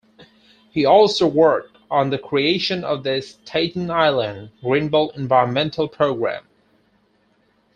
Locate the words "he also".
0.71-1.27